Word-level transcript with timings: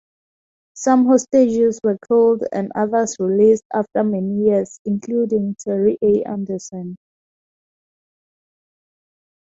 Some 0.73 1.05
hostages 1.05 1.79
were 1.83 1.99
killed 2.07 2.41
and 2.51 2.71
others 2.73 3.15
released 3.19 3.65
after 3.71 4.03
many 4.03 4.45
years, 4.45 4.79
including 4.83 5.55
Terry 5.63 5.99
A. 6.01 6.23
Anderson. 6.23 6.97